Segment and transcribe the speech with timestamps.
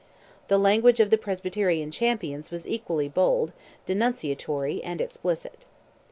[0.47, 3.53] The language of the Presbyterian champions was equally bold,
[3.85, 5.67] denunciatory, and explicit.